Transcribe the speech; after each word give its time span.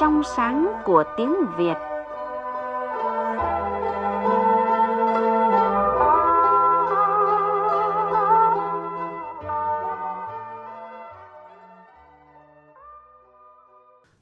trong 0.00 0.22
sáng 0.36 0.72
của 0.84 1.04
tiếng 1.16 1.34
Việt. 1.58 1.74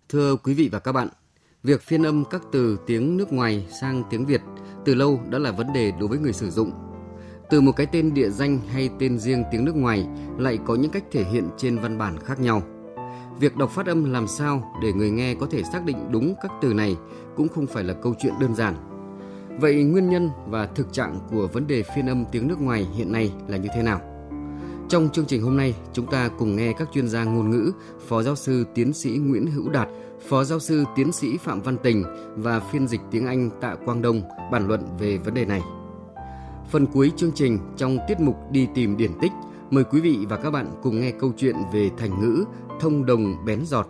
Thưa 0.08 0.36
quý 0.36 0.54
vị 0.54 0.68
và 0.72 0.78
các 0.78 0.92
bạn, 0.92 1.08
việc 1.62 1.82
phiên 1.82 2.02
âm 2.02 2.24
các 2.30 2.42
từ 2.52 2.78
tiếng 2.86 3.16
nước 3.16 3.32
ngoài 3.32 3.66
sang 3.80 4.02
tiếng 4.10 4.26
Việt 4.26 4.40
từ 4.84 4.94
lâu 4.94 5.20
đã 5.30 5.38
là 5.38 5.50
vấn 5.50 5.72
đề 5.72 5.92
đối 6.00 6.08
với 6.08 6.18
người 6.18 6.32
sử 6.32 6.50
dụng. 6.50 6.72
Từ 7.50 7.60
một 7.60 7.72
cái 7.76 7.86
tên 7.92 8.14
địa 8.14 8.30
danh 8.30 8.58
hay 8.72 8.90
tên 8.98 9.18
riêng 9.18 9.44
tiếng 9.52 9.64
nước 9.64 9.76
ngoài 9.76 10.06
lại 10.38 10.58
có 10.66 10.74
những 10.74 10.90
cách 10.90 11.04
thể 11.12 11.24
hiện 11.24 11.48
trên 11.56 11.78
văn 11.78 11.98
bản 11.98 12.18
khác 12.18 12.40
nhau. 12.40 12.62
Việc 13.40 13.56
đọc 13.56 13.70
phát 13.70 13.86
âm 13.86 14.12
làm 14.12 14.28
sao 14.28 14.72
để 14.82 14.92
người 14.92 15.10
nghe 15.10 15.34
có 15.34 15.46
thể 15.50 15.62
xác 15.62 15.84
định 15.84 15.96
đúng 16.10 16.34
các 16.42 16.52
từ 16.62 16.74
này 16.74 16.96
cũng 17.36 17.48
không 17.48 17.66
phải 17.66 17.84
là 17.84 17.94
câu 17.94 18.14
chuyện 18.18 18.34
đơn 18.40 18.54
giản. 18.54 18.74
Vậy 19.60 19.84
nguyên 19.84 20.10
nhân 20.10 20.30
và 20.46 20.66
thực 20.66 20.92
trạng 20.92 21.18
của 21.30 21.48
vấn 21.52 21.66
đề 21.66 21.82
phiên 21.82 22.06
âm 22.06 22.24
tiếng 22.32 22.48
nước 22.48 22.60
ngoài 22.60 22.86
hiện 22.94 23.12
nay 23.12 23.32
là 23.48 23.56
như 23.56 23.68
thế 23.74 23.82
nào? 23.82 24.00
Trong 24.88 25.08
chương 25.12 25.26
trình 25.26 25.42
hôm 25.42 25.56
nay, 25.56 25.74
chúng 25.92 26.06
ta 26.06 26.28
cùng 26.38 26.56
nghe 26.56 26.72
các 26.72 26.88
chuyên 26.92 27.08
gia 27.08 27.24
ngôn 27.24 27.50
ngữ, 27.50 27.72
Phó 28.08 28.22
giáo 28.22 28.36
sư 28.36 28.64
tiến 28.74 28.92
sĩ 28.92 29.10
Nguyễn 29.10 29.46
Hữu 29.46 29.68
Đạt, 29.68 29.88
Phó 30.28 30.44
giáo 30.44 30.58
sư 30.58 30.84
tiến 30.96 31.12
sĩ 31.12 31.36
Phạm 31.36 31.60
Văn 31.60 31.76
Tình 31.82 32.04
và 32.36 32.60
phiên 32.60 32.88
dịch 32.88 33.00
tiếng 33.10 33.26
Anh 33.26 33.50
Tạ 33.60 33.74
Quang 33.84 34.02
Đông 34.02 34.22
bàn 34.52 34.68
luận 34.68 34.80
về 34.98 35.18
vấn 35.18 35.34
đề 35.34 35.44
này. 35.44 35.62
Phần 36.70 36.86
cuối 36.86 37.12
chương 37.16 37.32
trình 37.34 37.58
trong 37.76 37.98
tiết 38.08 38.20
mục 38.20 38.36
Đi 38.50 38.68
tìm 38.74 38.96
điển 38.96 39.10
tích, 39.20 39.32
mời 39.74 39.84
quý 39.84 40.00
vị 40.00 40.18
và 40.28 40.36
các 40.36 40.50
bạn 40.50 40.66
cùng 40.82 41.00
nghe 41.00 41.10
câu 41.10 41.32
chuyện 41.36 41.56
về 41.72 41.90
thành 41.98 42.20
ngữ 42.20 42.44
thông 42.80 43.06
đồng 43.06 43.44
bén 43.44 43.66
giọt. 43.66 43.88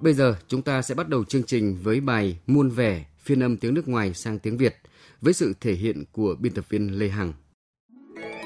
Bây 0.00 0.14
giờ 0.14 0.34
chúng 0.48 0.62
ta 0.62 0.82
sẽ 0.82 0.94
bắt 0.94 1.08
đầu 1.08 1.24
chương 1.24 1.42
trình 1.42 1.78
với 1.82 2.00
bài 2.00 2.38
Muôn 2.46 2.70
vẻ 2.70 3.04
phiên 3.18 3.42
âm 3.42 3.56
tiếng 3.56 3.74
nước 3.74 3.88
ngoài 3.88 4.14
sang 4.14 4.38
tiếng 4.38 4.56
Việt 4.56 4.76
với 5.20 5.32
sự 5.32 5.54
thể 5.60 5.72
hiện 5.72 6.04
của 6.12 6.36
biên 6.40 6.52
tập 6.52 6.64
viên 6.68 6.98
Lê 6.98 7.08
Hằng. 7.08 7.32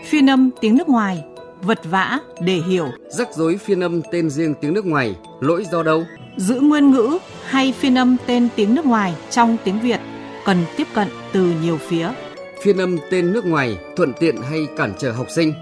Phiên 0.05 0.31
âm 0.31 0.51
tiếng 0.61 0.77
nước 0.77 0.89
ngoài, 0.89 1.25
vật 1.63 1.81
vã 1.85 2.19
để 2.41 2.55
hiểu. 2.55 2.89
Rắc 3.09 3.35
rối 3.35 3.57
phiên 3.57 3.81
âm 3.81 4.01
tên 4.13 4.31
riêng 4.31 4.55
tiếng 4.61 4.75
nước 4.75 4.87
ngoài, 4.87 5.17
lỗi 5.41 5.65
do 5.73 5.83
đâu? 5.83 6.05
Giữ 6.37 6.61
nguyên 6.61 6.91
ngữ 6.91 7.19
hay 7.45 7.73
phiên 7.73 7.99
âm 7.99 8.17
tên 8.27 8.49
tiếng 8.57 8.75
nước 8.75 8.87
ngoài 8.87 9.15
trong 9.31 9.57
tiếng 9.65 9.81
Việt 9.81 10.01
cần 10.45 10.59
tiếp 10.77 10.87
cận 10.95 11.09
từ 11.33 11.55
nhiều 11.63 11.77
phía. 11.77 12.13
Phiên 12.63 12.77
âm 12.77 12.97
tên 13.11 13.33
nước 13.33 13.47
ngoài 13.47 13.79
thuận 13.97 14.13
tiện 14.21 14.37
hay 14.43 14.67
cản 14.77 14.93
trở 14.99 15.13
học 15.13 15.27
sinh? 15.35 15.53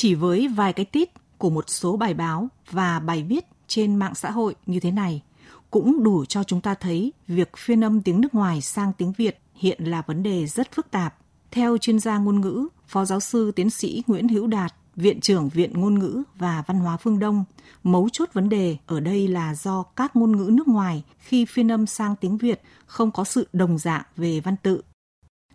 Chỉ 0.00 0.14
với 0.14 0.48
vài 0.48 0.72
cái 0.72 0.84
tít 0.84 1.08
của 1.38 1.50
một 1.50 1.64
số 1.68 1.96
bài 1.96 2.14
báo 2.14 2.48
và 2.70 3.00
bài 3.00 3.22
viết 3.22 3.44
trên 3.68 3.96
mạng 3.96 4.14
xã 4.14 4.30
hội 4.30 4.54
như 4.66 4.80
thế 4.80 4.90
này 4.90 5.22
cũng 5.70 6.04
đủ 6.04 6.24
cho 6.24 6.44
chúng 6.44 6.60
ta 6.60 6.74
thấy 6.74 7.12
việc 7.28 7.56
phiên 7.56 7.84
âm 7.84 8.02
tiếng 8.02 8.20
nước 8.20 8.34
ngoài 8.34 8.60
sang 8.60 8.92
tiếng 8.98 9.12
Việt 9.12 9.40
hiện 9.54 9.84
là 9.84 10.02
vấn 10.06 10.22
đề 10.22 10.46
rất 10.46 10.72
phức 10.72 10.90
tạp. 10.90 11.18
Theo 11.50 11.78
chuyên 11.78 11.98
gia 11.98 12.18
ngôn 12.18 12.40
ngữ, 12.40 12.68
Phó 12.86 13.04
giáo 13.04 13.20
sư 13.20 13.52
tiến 13.52 13.70
sĩ 13.70 14.02
Nguyễn 14.06 14.28
Hữu 14.28 14.46
Đạt, 14.46 14.74
Viện 14.96 15.20
trưởng 15.20 15.48
Viện 15.48 15.72
Ngôn 15.80 15.98
ngữ 15.98 16.22
và 16.34 16.62
Văn 16.66 16.78
hóa 16.78 16.96
Phương 16.96 17.18
Đông, 17.18 17.44
mấu 17.82 18.08
chốt 18.12 18.28
vấn 18.32 18.48
đề 18.48 18.76
ở 18.86 19.00
đây 19.00 19.28
là 19.28 19.54
do 19.54 19.82
các 19.82 20.16
ngôn 20.16 20.36
ngữ 20.36 20.50
nước 20.52 20.68
ngoài 20.68 21.02
khi 21.18 21.44
phiên 21.44 21.72
âm 21.72 21.86
sang 21.86 22.16
tiếng 22.16 22.36
Việt 22.36 22.62
không 22.86 23.10
có 23.10 23.24
sự 23.24 23.48
đồng 23.52 23.78
dạng 23.78 24.02
về 24.16 24.40
văn 24.40 24.56
tự. 24.62 24.82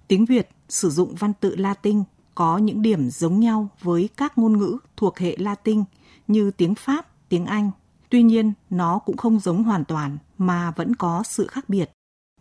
Tiếng 0.07 0.25
Việt 0.25 0.49
sử 0.69 0.89
dụng 0.89 1.15
văn 1.15 1.33
tự 1.39 1.55
Latin 1.55 2.03
có 2.35 2.57
những 2.57 2.81
điểm 2.81 3.09
giống 3.09 3.39
nhau 3.39 3.69
với 3.81 4.09
các 4.17 4.37
ngôn 4.37 4.57
ngữ 4.57 4.77
thuộc 4.97 5.19
hệ 5.19 5.35
Latin 5.39 5.83
như 6.27 6.51
tiếng 6.51 6.75
Pháp, 6.75 7.29
tiếng 7.29 7.45
Anh. 7.45 7.71
Tuy 8.09 8.23
nhiên, 8.23 8.53
nó 8.69 8.99
cũng 8.99 9.17
không 9.17 9.39
giống 9.39 9.63
hoàn 9.63 9.85
toàn 9.85 10.17
mà 10.37 10.71
vẫn 10.71 10.95
có 10.95 11.23
sự 11.25 11.47
khác 11.47 11.69
biệt. 11.69 11.91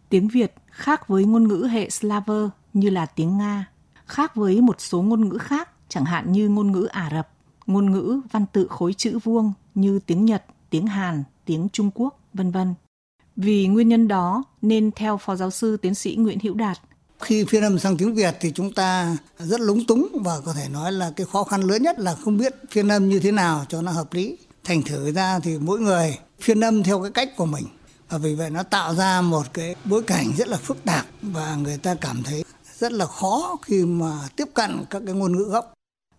Tiếng 0.08 0.28
Việt 0.28 0.54
khác 0.66 1.08
với 1.08 1.25
ngôn 1.25 1.48
ngữ 1.48 1.69
hệ 1.70 1.91
Slaver 1.91 2.47
như 2.72 2.91
là 2.91 3.06
tiếng 3.06 3.38
Nga, 3.38 3.69
khác 4.06 4.34
với 4.34 4.60
một 4.60 4.80
số 4.80 5.03
ngôn 5.03 5.28
ngữ 5.28 5.38
khác 5.38 5.69
chẳng 5.88 6.04
hạn 6.04 6.32
như 6.32 6.48
ngôn 6.48 6.72
ngữ 6.72 6.84
Ả 6.84 7.10
Rập, 7.12 7.28
ngôn 7.66 7.92
ngữ 7.92 8.20
văn 8.30 8.47
tự 8.53 8.66
khối 8.70 8.94
chữ 8.94 9.19
vuông 9.24 9.53
như 9.74 9.98
tiếng 9.98 10.24
Nhật, 10.24 10.44
tiếng 10.70 10.86
Hàn, 10.86 11.24
tiếng 11.44 11.69
Trung 11.72 11.91
Quốc, 11.94 12.20
vân 12.34 12.50
vân. 12.50 12.74
Vì 13.36 13.66
nguyên 13.66 13.88
nhân 13.88 14.09
đó 14.09 14.44
nên 14.62 14.91
theo 14.91 15.16
Phó 15.16 15.36
Giáo 15.36 15.50
sư 15.50 15.76
Tiến 15.76 15.94
sĩ 15.94 16.16
Nguyễn 16.16 16.38
Hữu 16.42 16.54
Đạt, 16.54 16.78
khi 17.22 17.44
phiên 17.44 17.62
âm 17.62 17.78
sang 17.78 17.97
tiếng 17.97 18.15
Việt 18.15 18.34
thì 18.41 18.53
chúng 18.55 18.72
ta 18.72 19.16
rất 19.38 19.60
lúng 19.60 19.87
túng 19.87 20.09
và 20.25 20.41
có 20.44 20.53
thể 20.53 20.69
nói 20.69 20.93
là 20.93 21.12
cái 21.16 21.27
khó 21.33 21.44
khăn 21.44 21.60
lớn 21.60 21.83
nhất 21.83 21.99
là 21.99 22.15
không 22.15 22.38
biết 22.38 22.55
phiên 22.71 22.88
âm 22.88 23.09
như 23.09 23.19
thế 23.19 23.33
nào 23.33 23.65
cho 23.69 23.83
nó 23.83 23.93
hợp 23.93 24.12
lý. 24.12 24.38
Thành 24.65 24.83
thử 24.83 25.12
ra 25.12 25.38
thì 25.38 25.59
mỗi 25.59 25.81
người 25.81 26.19
phiên 26.41 26.60
âm 26.60 26.83
theo 26.83 27.03
cái 27.03 27.10
cách 27.10 27.37
của 27.37 27.47
mình. 27.47 27.65
Và 28.09 28.19
vì 28.19 28.34
vậy 28.34 28.50
nó 28.50 28.62
tạo 28.62 28.94
ra 28.94 29.21
một 29.21 29.43
cái 29.53 29.75
bối 29.84 30.03
cảnh 30.03 30.33
rất 30.37 30.49
là 30.49 30.56
phức 30.56 30.84
tạp 30.84 31.06
và 31.22 31.56
người 31.56 31.78
ta 31.78 31.94
cảm 31.94 32.22
thấy 32.22 32.44
rất 32.78 32.93
là 32.93 33.06
khó 33.06 33.56
khi 33.62 33.84
mà 33.84 34.28
tiếp 34.37 34.49
cận 34.54 34.84
các 34.91 35.03
cái 35.06 35.15
ngôn 35.15 35.37
ngữ 35.37 35.44
gốc. 35.44 35.72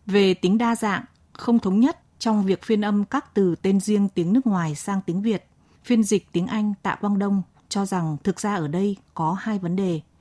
Về 0.05 0.33
tính 0.33 0.57
đa 0.57 0.75
dạng, 0.75 1.03
không 1.33 1.59
thống 1.59 1.79
nhất 1.79 1.99
trong 2.19 2.45
việc 2.45 2.63
phiên 2.63 2.81
âm 2.81 3.05
các 3.05 3.33
từ 3.33 3.55
tên 3.61 3.79
riêng 3.79 4.09
tiếng 4.09 4.33
nước 4.33 4.47
ngoài 4.47 4.75
sang 4.75 5.01
tiếng 5.05 5.21
Việt, 5.21 5.47
phiên 5.83 6.03
dịch 6.03 6.27
tiếng 6.31 6.47
Anh 6.47 6.73
Tạ 6.81 6.95
Quang 7.01 7.19
Đông 7.19 7.41
cho 7.69 7.85
rằng 7.85 8.17
thực 8.23 8.39
ra 8.39 8.55
ở 8.55 8.67
đây 8.67 8.95
có 9.13 9.37
hai 9.39 9.59
vấn 9.59 9.75
đề– 9.75 10.01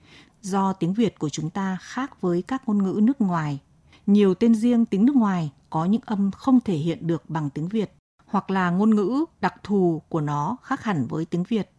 do 0.42 0.72
tiếng 0.72 0.92
Việt 0.92 1.18
của 1.18 1.28
chúng 1.28 1.50
ta 1.50 1.78
khác 1.80 2.20
với 2.20 2.42
các 2.48 2.62
ngôn 2.66 2.82
ngữ 2.82 3.00
nước 3.02 3.20
ngoài. 3.20 3.58
Nhiều 4.06 4.34
tên 4.34 4.54
riêng 4.54 4.86
tiếng 4.86 5.06
nước 5.06 5.16
ngoài 5.16 5.50
có 5.70 5.84
những 5.84 6.00
âm 6.06 6.30
không 6.30 6.60
thể 6.60 6.74
hiện 6.74 7.06
được 7.06 7.30
bằng 7.30 7.50
tiếng 7.50 7.68
Việt, 7.68 7.90
hoặc 8.26 8.50
là 8.50 8.70
ngôn 8.70 8.94
ngữ 8.96 9.24
đặc 9.40 9.54
thù 9.62 10.02
của 10.08 10.20
nó 10.20 10.56
khác 10.62 10.84
hẳn 10.84 11.06
với 11.08 11.24
tiếng 11.24 11.42
Việt. 11.42 11.70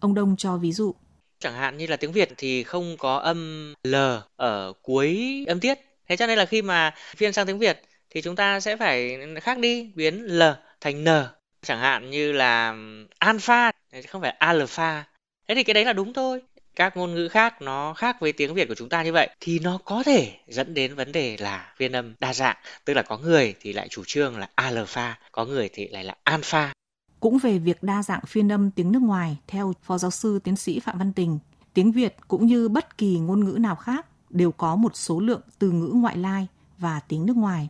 Ông 0.00 0.14
Đông 0.14 0.36
cho 0.36 0.56
ví 0.56 0.72
dụ. 0.72 0.94
Chẳng 1.38 1.54
hạn 1.54 1.76
như 1.76 1.86
là 1.86 1.96
tiếng 1.96 2.12
Việt 2.12 2.28
thì 2.36 2.62
không 2.62 2.96
có 2.98 3.16
âm 3.16 3.72
L 3.84 3.94
ở 4.36 4.72
cuối 4.82 5.44
âm 5.48 5.60
tiết. 5.60 5.78
Thế 6.08 6.16
cho 6.16 6.26
nên 6.26 6.38
là 6.38 6.46
khi 6.46 6.62
mà 6.62 6.94
phiên 7.16 7.32
sang 7.32 7.46
tiếng 7.46 7.58
Việt 7.58 7.82
thì 8.10 8.22
chúng 8.22 8.36
ta 8.36 8.60
sẽ 8.60 8.76
phải 8.76 9.18
khác 9.42 9.58
đi, 9.58 9.92
biến 9.94 10.38
L 10.38 10.42
thành 10.80 11.04
N. 11.04 11.08
Chẳng 11.62 11.80
hạn 11.80 12.10
như 12.10 12.32
là 12.32 12.76
alpha, 13.18 13.72
không 14.08 14.22
phải 14.22 14.30
alpha. 14.30 15.04
Thế 15.48 15.54
thì 15.54 15.64
cái 15.64 15.74
đấy 15.74 15.84
là 15.84 15.92
đúng 15.92 16.12
thôi 16.12 16.42
các 16.76 16.96
ngôn 16.96 17.14
ngữ 17.14 17.28
khác 17.28 17.62
nó 17.62 17.94
khác 17.94 18.20
với 18.20 18.32
tiếng 18.32 18.54
Việt 18.54 18.68
của 18.68 18.74
chúng 18.74 18.88
ta 18.88 19.02
như 19.02 19.12
vậy 19.12 19.28
thì 19.40 19.58
nó 19.58 19.78
có 19.84 20.02
thể 20.02 20.38
dẫn 20.48 20.74
đến 20.74 20.94
vấn 20.94 21.12
đề 21.12 21.36
là 21.40 21.72
phiên 21.76 21.92
âm 21.92 22.14
đa 22.20 22.34
dạng, 22.34 22.56
tức 22.84 22.94
là 22.94 23.02
có 23.02 23.18
người 23.18 23.54
thì 23.60 23.72
lại 23.72 23.88
chủ 23.90 24.02
trương 24.06 24.38
là 24.38 24.48
alpha, 24.54 25.18
có 25.32 25.44
người 25.44 25.68
thì 25.72 25.88
lại 25.88 26.04
là 26.04 26.14
alpha. 26.22 26.72
Cũng 27.20 27.38
về 27.38 27.58
việc 27.58 27.82
đa 27.82 28.02
dạng 28.02 28.26
phiên 28.26 28.52
âm 28.52 28.70
tiếng 28.70 28.92
nước 28.92 29.02
ngoài, 29.02 29.36
theo 29.46 29.72
Phó 29.82 29.98
giáo 29.98 30.10
sư 30.10 30.38
tiến 30.44 30.56
sĩ 30.56 30.80
Phạm 30.80 30.98
Văn 30.98 31.12
Tình, 31.12 31.38
tiếng 31.74 31.92
Việt 31.92 32.16
cũng 32.28 32.46
như 32.46 32.68
bất 32.68 32.98
kỳ 32.98 33.18
ngôn 33.18 33.44
ngữ 33.44 33.58
nào 33.58 33.76
khác 33.76 34.06
đều 34.30 34.52
có 34.52 34.76
một 34.76 34.96
số 34.96 35.20
lượng 35.20 35.40
từ 35.58 35.70
ngữ 35.70 35.90
ngoại 35.94 36.16
lai 36.16 36.46
và 36.78 37.00
tiếng 37.08 37.26
nước 37.26 37.36
ngoài. 37.36 37.68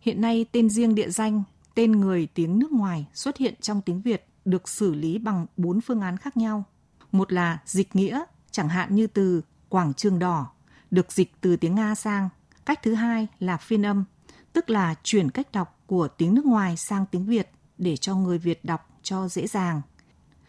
Hiện 0.00 0.20
nay 0.20 0.46
tên 0.52 0.70
riêng 0.70 0.94
địa 0.94 1.10
danh, 1.10 1.42
tên 1.74 1.92
người 1.92 2.28
tiếng 2.34 2.58
nước 2.58 2.72
ngoài 2.72 3.06
xuất 3.14 3.36
hiện 3.36 3.54
trong 3.60 3.80
tiếng 3.80 4.00
Việt 4.00 4.26
được 4.44 4.68
xử 4.68 4.94
lý 4.94 5.18
bằng 5.18 5.46
bốn 5.56 5.80
phương 5.80 6.00
án 6.00 6.16
khác 6.16 6.36
nhau– 6.36 6.64
một 7.16 7.32
là 7.32 7.58
dịch 7.66 7.96
nghĩa, 7.96 8.24
chẳng 8.50 8.68
hạn 8.68 8.94
như 8.94 9.06
từ 9.06 9.42
quảng 9.68 9.94
trường 9.94 10.18
đỏ, 10.18 10.46
được 10.90 11.12
dịch 11.12 11.32
từ 11.40 11.56
tiếng 11.56 11.74
Nga 11.74 11.94
sang. 11.94 12.28
Cách 12.66 12.80
thứ 12.82 12.94
hai 12.94 13.26
là 13.38 13.56
phiên 13.56 13.86
âm, 13.86 14.04
tức 14.52 14.70
là 14.70 14.94
chuyển 15.02 15.30
cách 15.30 15.52
đọc 15.52 15.80
của 15.86 16.08
tiếng 16.08 16.34
nước 16.34 16.44
ngoài 16.46 16.76
sang 16.76 17.06
tiếng 17.06 17.26
Việt 17.26 17.50
để 17.78 17.96
cho 17.96 18.14
người 18.16 18.38
Việt 18.38 18.64
đọc 18.64 18.88
cho 19.02 19.28
dễ 19.28 19.46
dàng. 19.46 19.82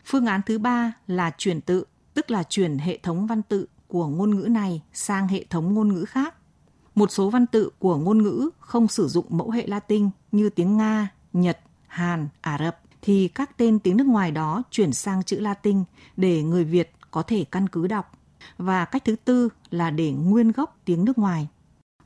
Phương 0.05 0.25
án 0.25 0.41
thứ 0.45 0.57
ba 0.59 0.93
là 1.07 1.31
chuyển 1.37 1.61
tự, 1.61 1.83
tức 2.13 2.31
là 2.31 2.43
chuyển 2.43 2.77
hệ 2.77 2.97
thống 3.03 3.27
văn 3.27 3.41
tự 3.41 3.65
của 3.87 4.07
ngôn 4.07 4.35
ngữ 4.35 4.47
này 4.49 4.81
sang 4.93 5.27
hệ 5.27 5.45
thống 5.49 5.73
ngôn 5.73 5.93
ngữ 5.93 6.05
khác. 6.05 6.35
Một 6.95 7.11
số 7.11 7.29
văn 7.29 7.47
tự 7.47 7.69
của 7.79 7.97
ngôn 7.97 8.23
ngữ 8.23 8.49
không 8.59 8.87
sử 8.87 9.07
dụng 9.07 9.25
mẫu 9.29 9.51
hệ 9.51 9.67
Latin 9.67 10.09
như 10.31 10.49
tiếng 10.49 10.77
Nga, 10.77 11.09
Nhật, 11.33 11.59
Hàn, 11.87 12.27
Ả 12.41 12.57
Rập 12.57 12.79
thì 13.07 13.27
các 13.27 13.57
tên 13.57 13.79
tiếng 13.79 13.97
nước 13.97 14.07
ngoài 14.07 14.31
đó 14.31 14.63
chuyển 14.71 14.93
sang 14.93 15.23
chữ 15.23 15.39
Latin 15.39 15.83
để 16.17 16.43
người 16.43 16.63
Việt 16.63 16.91
có 17.11 17.21
thể 17.21 17.45
căn 17.51 17.69
cứ 17.69 17.87
đọc. 17.87 18.11
Và 18.57 18.85
cách 18.85 19.03
thứ 19.05 19.15
tư 19.25 19.49
là 19.71 19.89
để 19.89 20.11
nguyên 20.11 20.51
gốc 20.51 20.77
tiếng 20.85 21.05
nước 21.05 21.17
ngoài. 21.17 21.47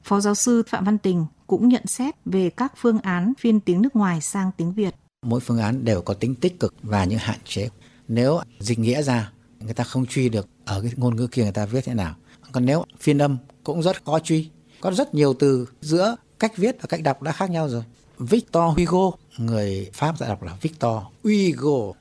Phó 0.03 0.19
giáo 0.19 0.36
sư 0.36 0.63
Phạm 0.68 0.83
Văn 0.83 0.98
Tình 0.98 1.25
cũng 1.48 1.69
nhận 1.69 1.88
xét 1.88 2.15
về 2.25 2.50
các 2.50 2.74
phương 2.77 3.00
án 3.00 3.33
phiên 3.39 3.59
tiếng 3.59 3.81
nước 3.81 3.95
ngoài 3.95 4.21
sang 4.21 4.51
tiếng 4.57 4.74
Việt. 4.74 4.95
Mỗi 5.25 5.39
phương 5.39 5.59
án 5.59 5.86
đều 5.86 6.01
có 6.01 6.13
tính 6.13 6.36
tích 6.36 6.59
cực 6.59 6.74
và 6.83 7.06
những 7.06 7.19
hạn 7.19 7.39
chế. 7.45 7.69
Nếu 8.07 8.39
dịch 8.59 8.80
nghĩa 8.80 9.01
ra, 9.04 9.31
người 9.59 9.74
ta 9.74 9.83
không 9.83 10.06
truy 10.06 10.30
được 10.30 10.47
ở 10.65 10.81
cái 10.81 10.92
ngôn 10.95 11.15
ngữ 11.15 11.27
kia 11.27 11.44
người 11.44 11.51
ta 11.51 11.65
viết 11.65 11.86
thế 11.86 11.94
nào. 11.94 12.15
Còn 12.51 12.65
nếu 12.65 12.86
phiên 13.00 13.18
âm 13.18 13.38
cũng 13.63 13.83
rất 13.83 14.06
khó 14.06 14.19
truy. 14.19 14.50
Có 14.81 14.92
rất 14.92 15.13
nhiều 15.13 15.33
từ 15.33 15.68
giữa 15.81 16.15
cách 16.39 16.57
viết 16.57 16.77
và 16.81 16.88
cách 16.89 17.04
đọc 17.04 17.21
đã 17.21 17.31
khác 17.31 17.50
nhau 17.50 17.69
rồi. 17.69 17.83
Victor 18.19 18.63
Hugo, 18.77 19.12
người 19.38 19.89
Pháp 19.94 20.16
đã 20.19 20.28
đọc 20.28 20.44
là 20.44 20.57
Victor 20.62 21.04
Hugo. 21.24 21.94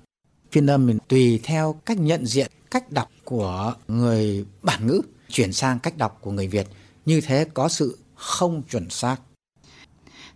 Phiên 0.51 0.67
âm 0.67 0.87
mình 0.87 0.99
tùy 1.09 1.41
theo 1.43 1.81
cách 1.85 1.99
nhận 1.99 2.27
diện, 2.27 2.51
cách 2.71 2.93
đọc 2.93 3.09
của 3.25 3.75
người 3.89 4.47
bản 4.63 4.87
ngữ 4.87 5.03
chuyển 5.29 5.53
sang 5.53 5.79
cách 5.79 5.97
đọc 5.97 6.19
của 6.21 6.31
người 6.31 6.49
Việt. 6.49 6.67
Như 7.07 7.21
thế 7.21 7.45
có 7.55 7.69
sự 7.69 7.99
không 8.15 8.63
chuẩn 8.63 8.91
xác. 8.91 9.17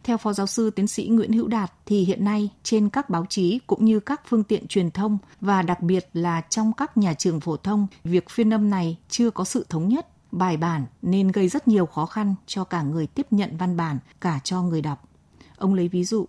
Theo 0.04 0.18
Phó 0.18 0.32
Giáo 0.32 0.46
sư 0.46 0.70
Tiến 0.70 0.86
sĩ 0.86 1.08
Nguyễn 1.08 1.32
Hữu 1.32 1.48
Đạt 1.48 1.72
thì 1.86 2.04
hiện 2.04 2.24
nay 2.24 2.48
trên 2.62 2.88
các 2.88 3.10
báo 3.10 3.26
chí 3.28 3.58
cũng 3.66 3.84
như 3.84 4.00
các 4.00 4.20
phương 4.28 4.44
tiện 4.44 4.66
truyền 4.66 4.90
thông 4.90 5.18
và 5.40 5.62
đặc 5.62 5.80
biệt 5.80 6.08
là 6.12 6.40
trong 6.40 6.72
các 6.72 6.96
nhà 6.96 7.14
trường 7.14 7.40
phổ 7.40 7.56
thông, 7.56 7.86
việc 8.04 8.30
phiên 8.30 8.52
âm 8.54 8.70
này 8.70 8.96
chưa 9.08 9.30
có 9.30 9.44
sự 9.44 9.66
thống 9.68 9.88
nhất, 9.88 10.32
bài 10.32 10.56
bản 10.56 10.86
nên 11.02 11.28
gây 11.28 11.48
rất 11.48 11.68
nhiều 11.68 11.86
khó 11.86 12.06
khăn 12.06 12.34
cho 12.46 12.64
cả 12.64 12.82
người 12.82 13.06
tiếp 13.06 13.26
nhận 13.30 13.56
văn 13.56 13.76
bản, 13.76 13.98
cả 14.20 14.40
cho 14.44 14.62
người 14.62 14.80
đọc. 14.80 15.08
Ông 15.56 15.74
lấy 15.74 15.88
ví 15.88 16.04
dụ 16.04 16.26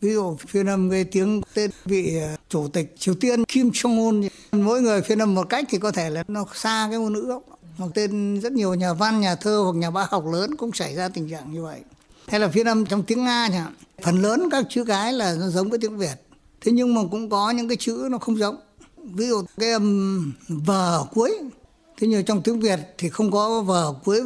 ví 0.00 0.12
dụ 0.12 0.36
phiên 0.36 0.66
âm 0.66 0.90
cái 0.90 1.04
tiếng 1.04 1.40
tên 1.54 1.70
vị 1.84 2.18
ờ, 2.18 2.36
chủ 2.48 2.68
tịch 2.68 2.94
Triều 2.98 3.14
Tiên 3.14 3.44
Kim 3.44 3.68
Jong 3.68 4.06
Un 4.06 4.28
mỗi 4.52 4.82
người 4.82 5.02
phiên 5.02 5.18
âm 5.22 5.34
một 5.34 5.48
cách 5.48 5.64
thì 5.68 5.78
có 5.78 5.90
thể 5.90 6.10
là 6.10 6.24
nó 6.28 6.46
xa 6.54 6.86
cái 6.90 6.98
ngôn 6.98 7.12
ngữ 7.12 7.20
gốc. 7.20 7.42
Hoặc 7.76 7.90
tên 7.94 8.40
rất 8.40 8.52
nhiều 8.52 8.74
nhà 8.74 8.92
văn, 8.92 9.20
nhà 9.20 9.34
thơ 9.34 9.60
hoặc 9.64 9.76
nhà 9.76 9.90
bác 9.90 10.10
học 10.10 10.24
lớn 10.32 10.56
cũng 10.56 10.72
xảy 10.72 10.94
ra 10.94 11.08
tình 11.08 11.30
trạng 11.30 11.52
như 11.52 11.62
vậy. 11.62 11.80
Hay 12.28 12.40
là 12.40 12.48
phiên 12.48 12.66
âm 12.66 12.86
trong 12.86 13.02
tiếng 13.02 13.24
nga 13.24 13.48
chẳng 13.48 13.74
phần 14.02 14.22
lớn 14.22 14.48
các 14.50 14.64
chữ 14.68 14.84
cái 14.84 15.12
là 15.12 15.34
nó 15.40 15.48
giống 15.48 15.70
với 15.70 15.78
tiếng 15.78 15.98
việt. 15.98 16.14
Thế 16.60 16.72
nhưng 16.72 16.94
mà 16.94 17.00
cũng 17.10 17.30
có 17.30 17.50
những 17.50 17.68
cái 17.68 17.76
chữ 17.76 18.08
nó 18.10 18.18
không 18.18 18.38
giống. 18.38 18.56
Ví 18.96 19.26
dụ 19.26 19.42
cái 19.58 19.72
âm 19.72 20.32
vờ 20.48 21.04
cuối. 21.14 21.38
Thế 21.98 22.06
nhưng 22.06 22.24
trong 22.24 22.42
tiếng 22.42 22.60
việt 22.60 22.78
thì 22.98 23.08
không 23.08 23.30
có 23.30 23.60
vờ 23.60 23.94
cuối. 24.04 24.20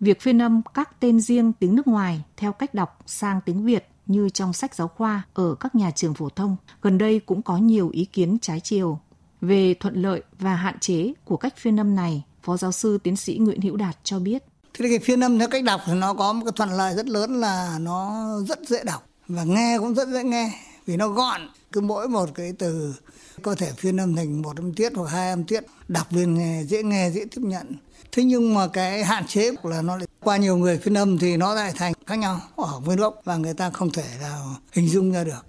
Việc 0.00 0.20
phiên 0.20 0.42
âm 0.42 0.62
các 0.74 1.00
tên 1.00 1.20
riêng 1.20 1.52
tiếng 1.52 1.74
nước 1.74 1.86
ngoài 1.86 2.22
theo 2.36 2.52
cách 2.52 2.74
đọc 2.74 2.98
sang 3.06 3.40
tiếng 3.46 3.64
việt 3.64 3.89
như 4.10 4.28
trong 4.28 4.52
sách 4.52 4.74
giáo 4.74 4.88
khoa 4.88 5.22
ở 5.34 5.54
các 5.60 5.74
nhà 5.74 5.90
trường 5.90 6.14
phổ 6.14 6.28
thông. 6.28 6.56
Gần 6.82 6.98
đây 6.98 7.20
cũng 7.20 7.42
có 7.42 7.56
nhiều 7.56 7.90
ý 7.92 8.04
kiến 8.04 8.38
trái 8.42 8.60
chiều 8.60 8.98
về 9.40 9.74
thuận 9.74 10.02
lợi 10.02 10.22
và 10.38 10.54
hạn 10.54 10.78
chế 10.80 11.12
của 11.24 11.36
cách 11.36 11.54
phiên 11.56 11.80
âm 11.80 11.94
này, 11.94 12.22
phó 12.42 12.56
giáo 12.56 12.72
sư 12.72 12.98
tiến 13.02 13.16
sĩ 13.16 13.38
nguyễn 13.40 13.60
hữu 13.60 13.76
đạt 13.76 13.96
cho 14.04 14.18
biết. 14.18 14.44
Thế 14.74 14.86
cái 14.88 14.98
phiên 14.98 15.20
âm 15.20 15.38
theo 15.38 15.48
cách 15.48 15.64
đọc 15.64 15.80
thì 15.86 15.92
nó 15.94 16.14
có 16.14 16.32
một 16.32 16.44
cái 16.44 16.52
thuận 16.56 16.70
lợi 16.70 16.94
rất 16.94 17.08
lớn 17.08 17.40
là 17.40 17.78
nó 17.80 18.26
rất 18.48 18.58
dễ 18.68 18.84
đọc 18.84 19.06
và 19.28 19.44
nghe 19.44 19.78
cũng 19.78 19.94
rất 19.94 20.08
dễ 20.08 20.24
nghe, 20.24 20.52
vì 20.86 20.96
nó 20.96 21.08
gọn. 21.08 21.40
Cứ 21.72 21.80
mỗi 21.80 22.08
một 22.08 22.28
cái 22.34 22.52
từ 22.58 22.94
có 23.42 23.54
thể 23.54 23.72
phiên 23.76 24.00
âm 24.00 24.16
thành 24.16 24.42
một 24.42 24.56
âm 24.56 24.74
tiết 24.74 24.92
hoặc 24.94 25.10
hai 25.10 25.30
âm 25.30 25.44
tiết, 25.44 25.64
đọc 25.88 26.06
lên 26.10 26.34
nghe 26.34 26.62
dễ 26.64 26.82
nghe, 26.82 27.10
dễ 27.10 27.24
tiếp 27.30 27.40
nhận. 27.44 27.76
Thế 28.12 28.24
nhưng 28.24 28.54
mà 28.54 28.68
cái 28.68 29.04
hạn 29.04 29.26
chế 29.26 29.50
là 29.62 29.82
nó 29.82 29.96
lại 29.96 30.06
qua 30.30 30.36
nhiều 30.36 30.56
người 30.56 30.78
phiên 30.78 30.94
âm 30.94 31.18
thì 31.18 31.36
nó 31.36 31.54
lại 31.54 31.72
thành 31.76 31.92
khác 32.06 32.16
nhau 32.16 32.40
ở 32.56 32.80
nguyên 32.84 32.98
gốc 32.98 33.20
và 33.24 33.36
người 33.36 33.54
ta 33.54 33.70
không 33.70 33.90
thể 33.90 34.04
nào 34.20 34.56
hình 34.72 34.88
dung 34.88 35.12
ra 35.12 35.24
được 35.24 35.46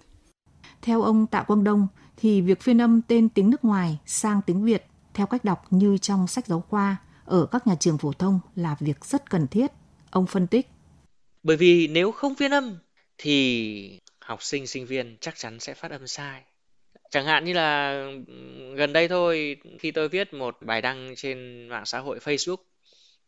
theo 0.82 1.02
ông 1.02 1.28
Tạ 1.28 1.44
Quang 1.44 1.64
Đông 1.64 1.88
thì 2.18 2.42
việc 2.42 2.62
phiên 2.62 2.82
âm 2.82 3.02
tên 3.02 3.30
tiếng 3.30 3.50
nước 3.50 3.66
ngoài 3.66 3.98
sang 4.06 4.42
tiếng 4.46 4.64
Việt 4.64 4.86
theo 5.14 5.26
cách 5.26 5.44
đọc 5.44 5.66
như 5.70 5.98
trong 5.98 6.28
sách 6.28 6.48
giáo 6.48 6.64
khoa 6.70 6.98
ở 7.26 7.46
các 7.52 7.68
nhà 7.68 7.76
trường 7.80 7.98
phổ 7.98 8.14
thông 8.14 8.40
là 8.56 8.76
việc 8.80 9.06
rất 9.06 9.30
cần 9.30 9.48
thiết. 9.48 9.72
Ông 10.12 10.28
phân 10.28 10.48
tích. 10.48 10.68
Bởi 11.44 11.58
vì 11.58 11.88
nếu 11.88 12.12
không 12.12 12.36
phiên 12.36 12.52
âm 12.52 12.78
thì 13.18 14.00
học 14.20 14.44
sinh 14.44 14.68
sinh 14.68 14.86
viên 14.86 15.18
chắc 15.22 15.36
chắn 15.38 15.60
sẽ 15.60 15.74
phát 15.74 15.92
âm 15.92 16.08
sai. 16.08 16.42
Chẳng 17.12 17.26
hạn 17.26 17.46
như 17.46 17.54
là 17.54 18.04
gần 18.76 18.94
đây 18.94 19.08
thôi 19.08 19.58
khi 19.80 19.92
tôi 19.92 20.10
viết 20.10 20.34
một 20.34 20.58
bài 20.62 20.82
đăng 20.82 21.14
trên 21.18 21.68
mạng 21.68 21.86
xã 21.86 22.00
hội 22.00 22.20
Facebook 22.24 22.71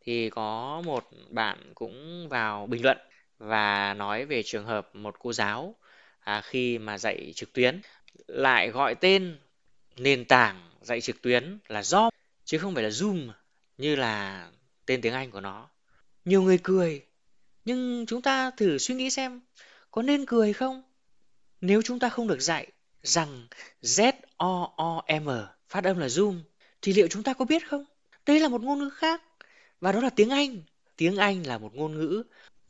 thì 0.04 0.30
có 0.30 0.82
một 0.86 1.10
bạn 1.30 1.72
cũng 1.76 2.28
vào 2.30 2.68
bình 2.68 2.84
luận 2.84 2.98
và 3.38 3.94
nói 3.94 4.26
về 4.26 4.44
trường 4.44 4.66
hợp 4.66 4.96
một 4.96 5.16
cô 5.20 5.34
giáo 5.34 5.76
à, 6.20 6.42
khi 6.42 6.78
mà 6.78 6.98
dạy 6.98 7.32
trực 7.36 7.54
tuyến 7.54 7.82
lại 8.28 8.70
gọi 8.70 8.96
tên 8.96 9.38
nền 9.98 10.26
tảng 10.26 10.70
dạy 10.82 11.02
trực 11.02 11.22
tuyến 11.22 11.60
là 11.68 11.82
Zoom 11.82 12.10
chứ 12.46 12.58
không 12.58 12.74
phải 12.74 12.84
là 12.84 12.90
Zoom 12.90 13.32
như 13.78 13.96
là 13.96 14.48
tên 14.86 15.02
tiếng 15.02 15.14
Anh 15.14 15.32
của 15.32 15.42
nó. 15.42 15.70
Nhiều 16.26 16.42
người 16.42 16.60
cười, 16.64 17.06
nhưng 17.66 18.06
chúng 18.06 18.22
ta 18.22 18.52
thử 18.52 18.78
suy 18.78 18.96
nghĩ 18.96 19.10
xem 19.10 19.42
có 19.92 20.02
nên 20.02 20.26
cười 20.26 20.54
không? 20.54 20.84
Nếu 21.62 21.82
chúng 21.82 22.00
ta 22.00 22.10
không 22.10 22.28
được 22.28 22.40
dạy 22.40 22.68
rằng 23.04 23.48
Z-O-O-M 23.82 25.30
phát 25.70 25.84
âm 25.84 25.98
là 25.98 26.08
Zoom 26.08 26.40
thì 26.82 26.94
liệu 26.94 27.08
chúng 27.08 27.24
ta 27.24 27.34
có 27.34 27.46
biết 27.46 27.68
không? 27.68 27.86
Đây 28.26 28.40
là 28.40 28.48
một 28.48 28.62
ngôn 28.62 28.80
ngữ 28.80 28.90
khác 28.90 29.22
và 29.84 29.92
đó 29.92 30.00
là 30.00 30.10
tiếng 30.10 30.30
Anh. 30.30 30.62
Tiếng 30.98 31.18
Anh 31.18 31.48
là 31.48 31.58
một 31.58 31.76
ngôn 31.76 31.94
ngữ 31.94 32.24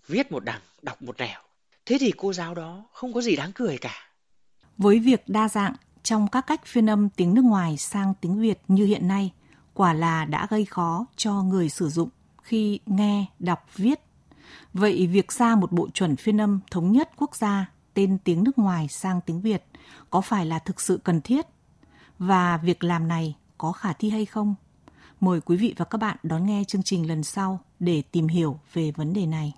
viết 0.07 0.31
một 0.31 0.43
đằng, 0.43 0.61
đọc 0.81 1.01
một 1.01 1.17
nẻo. 1.17 1.39
Thế 1.85 1.97
thì 1.99 2.13
cô 2.17 2.33
giáo 2.33 2.55
đó 2.55 2.83
không 2.93 3.13
có 3.13 3.21
gì 3.21 3.35
đáng 3.35 3.51
cười 3.55 3.77
cả. 3.77 3.93
Với 4.77 4.99
việc 4.99 5.23
đa 5.27 5.49
dạng 5.49 5.73
trong 6.03 6.27
các 6.27 6.47
cách 6.47 6.65
phiên 6.65 6.89
âm 6.89 7.09
tiếng 7.09 7.33
nước 7.33 7.41
ngoài 7.45 7.77
sang 7.77 8.13
tiếng 8.21 8.41
Việt 8.41 8.59
như 8.67 8.85
hiện 8.85 9.07
nay, 9.07 9.31
quả 9.73 9.93
là 9.93 10.25
đã 10.25 10.47
gây 10.49 10.65
khó 10.65 11.05
cho 11.15 11.33
người 11.33 11.69
sử 11.69 11.89
dụng 11.89 12.09
khi 12.43 12.79
nghe, 12.85 13.25
đọc, 13.39 13.65
viết. 13.75 13.99
Vậy 14.73 15.07
việc 15.07 15.31
ra 15.31 15.55
một 15.55 15.71
bộ 15.71 15.89
chuẩn 15.93 16.15
phiên 16.15 16.41
âm 16.41 16.59
thống 16.71 16.91
nhất 16.91 17.11
quốc 17.17 17.35
gia 17.35 17.71
tên 17.93 18.17
tiếng 18.23 18.43
nước 18.43 18.57
ngoài 18.57 18.87
sang 18.87 19.21
tiếng 19.25 19.41
Việt 19.41 19.63
có 20.09 20.21
phải 20.21 20.45
là 20.45 20.59
thực 20.59 20.81
sự 20.81 20.99
cần 21.03 21.21
thiết? 21.21 21.45
Và 22.19 22.57
việc 22.57 22.83
làm 22.83 23.07
này 23.07 23.35
có 23.57 23.71
khả 23.71 23.93
thi 23.93 24.09
hay 24.09 24.25
không? 24.25 24.55
Mời 25.23 25.41
quý 25.41 25.57
vị 25.57 25.73
và 25.77 25.85
các 25.85 25.97
bạn 25.97 26.17
đón 26.23 26.45
nghe 26.45 26.63
chương 26.67 26.83
trình 26.83 27.07
lần 27.07 27.23
sau 27.23 27.59
để 27.79 28.01
tìm 28.11 28.27
hiểu 28.27 28.59
về 28.73 28.91
vấn 28.95 29.13
đề 29.13 29.25
này. 29.25 29.53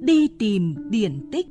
Đi 0.00 0.28
tìm 0.38 0.90
điển 0.90 1.28
tích 1.32 1.46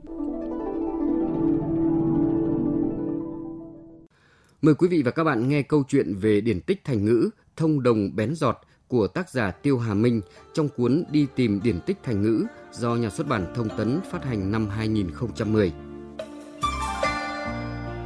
Mời 4.61 4.75
quý 4.75 4.87
vị 4.87 5.01
và 5.05 5.11
các 5.11 5.23
bạn 5.23 5.49
nghe 5.49 5.61
câu 5.61 5.83
chuyện 5.87 6.15
về 6.15 6.41
điển 6.41 6.61
tích 6.61 6.83
thành 6.83 7.05
ngữ 7.05 7.29
Thông 7.55 7.83
đồng 7.83 8.15
bén 8.15 8.35
giọt 8.35 8.61
của 8.87 9.07
tác 9.07 9.29
giả 9.29 9.51
Tiêu 9.51 9.77
Hà 9.79 9.93
Minh 9.93 10.21
trong 10.53 10.69
cuốn 10.69 11.03
Đi 11.11 11.27
tìm 11.35 11.59
điển 11.63 11.79
tích 11.85 11.97
thành 12.03 12.21
ngữ 12.21 12.45
do 12.71 12.95
nhà 12.95 13.09
xuất 13.09 13.27
bản 13.27 13.53
Thông 13.55 13.69
tấn 13.77 13.99
phát 14.11 14.25
hành 14.25 14.51
năm 14.51 14.69
2010. 14.69 15.71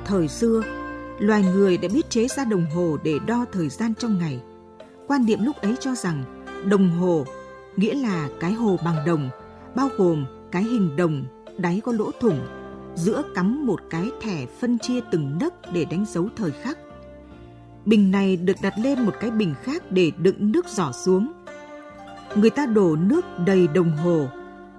Thời 0.06 0.28
xưa, 0.28 0.83
loài 1.24 1.44
người 1.44 1.78
đã 1.78 1.88
biết 1.94 2.10
chế 2.10 2.28
ra 2.28 2.46
đồng 2.46 2.66
hồ 2.66 2.98
để 3.04 3.20
đo 3.28 3.46
thời 3.52 3.70
gian 3.70 3.94
trong 3.96 4.18
ngày. 4.18 4.40
Quan 5.08 5.26
niệm 5.26 5.40
lúc 5.44 5.56
ấy 5.62 5.76
cho 5.80 5.96
rằng 5.96 6.24
đồng 6.70 6.90
hồ 6.90 7.26
nghĩa 7.76 7.94
là 7.94 8.30
cái 8.40 8.54
hồ 8.54 8.78
bằng 8.86 9.06
đồng, 9.06 9.30
bao 9.76 9.90
gồm 9.98 10.26
cái 10.52 10.64
hình 10.64 10.96
đồng, 10.96 11.26
đáy 11.58 11.82
có 11.84 11.92
lỗ 11.92 12.12
thủng 12.20 12.40
giữa 12.96 13.24
cắm 13.36 13.66
một 13.66 13.80
cái 13.90 14.12
thẻ 14.22 14.46
phân 14.60 14.80
chia 14.80 15.00
từng 15.12 15.38
nấc 15.40 15.54
để 15.74 15.86
đánh 15.86 16.06
dấu 16.10 16.30
thời 16.36 16.52
khắc. 16.52 16.78
Bình 17.86 18.12
này 18.12 18.38
được 18.38 18.58
đặt 18.62 18.74
lên 18.78 19.06
một 19.06 19.14
cái 19.20 19.32
bình 19.32 19.54
khác 19.64 19.92
để 19.92 20.12
đựng 20.18 20.52
nước 20.52 20.66
giỏ 20.68 20.92
xuống. 20.92 21.32
Người 22.36 22.50
ta 22.50 22.66
đổ 22.66 22.96
nước 22.96 23.26
đầy 23.46 23.68
đồng 23.68 23.98
hồ, 23.98 24.28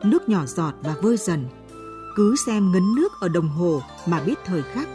nước 0.02 0.28
nhỏ 0.28 0.46
giọt 0.46 0.74
và 0.82 0.94
vơi 1.02 1.16
dần. 1.16 1.44
Cứ 2.16 2.34
xem 2.46 2.72
ngấn 2.72 2.94
nước 2.94 3.12
ở 3.20 3.28
đồng 3.28 3.48
hồ 3.48 3.82
mà 4.06 4.20
biết 4.26 4.38
thời 4.44 4.62
khắc. 4.62 4.88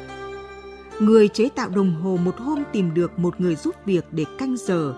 Người 0.99 1.27
chế 1.27 1.49
tạo 1.49 1.69
đồng 1.69 1.95
hồ 2.01 2.17
một 2.23 2.37
hôm 2.37 2.63
tìm 2.71 2.93
được 2.93 3.19
một 3.19 3.41
người 3.41 3.55
giúp 3.55 3.75
việc 3.85 4.05
để 4.11 4.25
canh 4.37 4.57
giờ. 4.57 4.93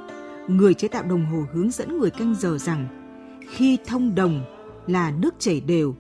Người 0.48 0.74
chế 0.74 0.88
tạo 0.88 1.04
đồng 1.04 1.26
hồ 1.26 1.46
hướng 1.54 1.72
dẫn 1.72 1.98
người 1.98 2.10
canh 2.10 2.36
giờ 2.36 2.58
rằng 2.58 2.88
khi 3.50 3.78
thông 3.86 4.16
đồng 4.16 4.42
là 4.88 5.12
nước 5.12 5.36
chảy 5.40 5.62
đều, 5.62 5.96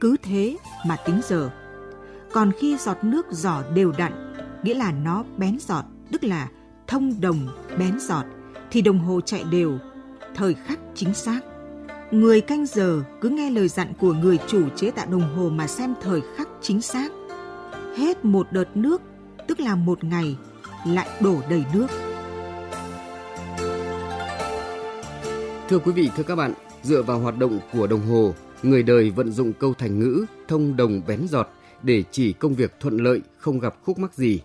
cứ 0.00 0.16
thế 0.22 0.56
mà 0.86 0.96
tính 1.06 1.20
giờ. 1.28 1.50
Còn 2.32 2.52
khi 2.60 2.76
giọt 2.76 2.96
nước 3.02 3.26
giỏ 3.30 3.62
đều 3.74 3.92
đặn, 3.98 4.34
nghĩa 4.62 4.74
là 4.74 4.92
nó 4.92 5.24
bén 5.36 5.58
giọt, 5.58 5.84
tức 6.12 6.24
là 6.24 6.48
thông 6.86 7.20
đồng 7.20 7.38
bén 7.78 8.00
giọt, 8.00 8.24
thì 8.70 8.82
đồng 8.82 8.98
hồ 8.98 9.20
chạy 9.20 9.44
đều, 9.50 9.78
thời 10.34 10.54
khắc 10.54 10.78
chính 10.94 11.14
xác. 11.14 11.40
Người 12.10 12.40
canh 12.40 12.66
giờ 12.66 13.02
cứ 13.20 13.28
nghe 13.28 13.50
lời 13.50 13.68
dặn 13.68 13.92
của 14.00 14.12
người 14.12 14.38
chủ 14.46 14.68
chế 14.76 14.90
tạo 14.90 15.06
đồng 15.10 15.36
hồ 15.36 15.50
mà 15.50 15.66
xem 15.66 15.94
thời 16.02 16.20
khắc 16.36 16.48
chính 16.60 16.80
xác. 16.80 17.12
Hết 17.96 18.24
một 18.24 18.46
đợt 18.50 18.76
nước, 18.76 19.02
tức 19.48 19.60
là 19.60 19.74
một 19.74 20.04
ngày, 20.04 20.36
lại 20.86 21.08
đổ 21.20 21.40
đầy 21.50 21.64
nước. 21.74 21.86
Thưa 25.68 25.78
quý 25.78 25.92
vị, 25.92 26.10
thưa 26.16 26.22
các 26.22 26.36
bạn, 26.36 26.54
dựa 26.82 27.02
vào 27.02 27.18
hoạt 27.18 27.38
động 27.38 27.60
của 27.72 27.86
đồng 27.86 28.06
hồ, 28.06 28.34
người 28.62 28.82
đời 28.82 29.10
vận 29.10 29.32
dụng 29.32 29.52
câu 29.52 29.74
thành 29.74 29.98
ngữ 29.98 30.24
thông 30.48 30.76
đồng 30.76 31.02
bén 31.06 31.28
giọt 31.28 31.48
để 31.82 32.04
chỉ 32.10 32.32
công 32.32 32.54
việc 32.54 32.74
thuận 32.80 32.96
lợi, 32.96 33.20
không 33.38 33.58
gặp 33.58 33.74
khúc 33.82 33.98
mắc 33.98 34.14
gì. 34.14 34.40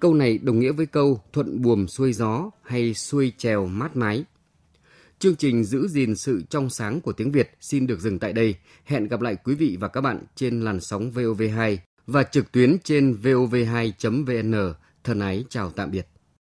Câu 0.00 0.14
này 0.14 0.38
đồng 0.38 0.58
nghĩa 0.58 0.72
với 0.72 0.86
câu 0.86 1.20
thuận 1.32 1.62
buồm 1.62 1.86
xuôi 1.86 2.12
gió 2.12 2.50
hay 2.62 2.94
xuôi 2.94 3.32
trèo 3.38 3.66
mát 3.66 3.96
mái. 3.96 4.24
Chương 5.18 5.36
trình 5.36 5.64
giữ 5.64 5.88
gìn 5.88 6.16
sự 6.16 6.42
trong 6.50 6.70
sáng 6.70 7.00
của 7.00 7.12
tiếng 7.12 7.32
Việt 7.32 7.50
xin 7.60 7.86
được 7.86 8.00
dừng 8.00 8.18
tại 8.18 8.32
đây. 8.32 8.54
Hẹn 8.84 9.08
gặp 9.08 9.20
lại 9.20 9.36
quý 9.44 9.54
vị 9.54 9.76
và 9.80 9.88
các 9.88 10.00
bạn 10.00 10.24
trên 10.34 10.60
làn 10.60 10.80
sóng 10.80 11.10
VOV2 11.14 11.76
và 12.08 12.22
trực 12.22 12.52
tuyến 12.52 12.78
trên 12.84 13.18
vov2.vn. 13.22 14.74
Thân 15.04 15.20
ái 15.20 15.44
chào 15.48 15.70
tạm 15.70 15.90
biệt. 15.90 16.06